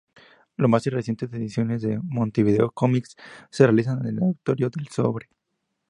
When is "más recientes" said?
0.67-1.31